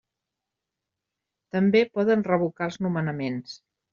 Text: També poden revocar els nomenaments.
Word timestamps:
També 1.57 1.83
poden 1.97 2.25
revocar 2.31 2.69
els 2.71 2.79
nomenaments. 2.87 3.57